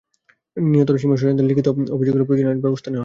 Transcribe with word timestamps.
নিহত 0.57 0.89
রহিমার 0.91 1.19
স্বজনদের 1.19 1.47
লিখিত 1.49 1.67
অভিযোগ 1.95 2.13
পেলে 2.13 2.25
প্রয়োজনীয় 2.27 2.47
আইনানুগ 2.47 2.65
ব্যবস্থা 2.65 2.87
নেওয়া 2.87 2.93
হবে। 2.93 2.99